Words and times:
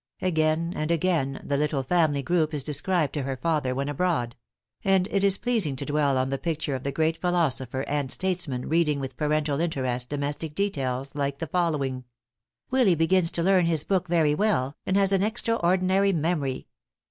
Again 0.23 0.73
and 0.75 0.89
again 0.89 1.43
the 1.45 1.57
little 1.57 1.83
family 1.83 2.23
group 2.23 2.55
is 2.55 2.63
described 2.63 3.13
to 3.13 3.21
her 3.21 3.37
father 3.37 3.75
when 3.75 3.87
abroad; 3.87 4.35
and 4.83 5.07
it 5.11 5.23
is 5.23 5.37
pleasing 5.37 5.75
to 5.75 5.85
dwell 5.85 6.17
on 6.17 6.29
the 6.29 6.39
picture 6.39 6.73
of 6.73 6.81
the 6.81 6.91
great 6.91 7.21
philosopher 7.21 7.81
and 7.87 8.11
statesman 8.11 8.67
reading 8.67 8.99
with 8.99 9.15
parental 9.15 9.59
interest 9.61 10.09
domestic 10.09 10.55
details 10.55 11.13
like 11.13 11.37
the 11.37 11.45
following; 11.45 12.03
"Willy 12.71 12.95
begins 12.95 13.29
to 13.29 13.43
learn 13.43 13.65
his 13.67 13.83
book 13.83 14.07
very 14.07 14.33
well, 14.33 14.75
and 14.87 14.97
has 14.97 15.11
an 15.11 15.21
extraordinary 15.21 16.13
memory. 16.13 16.65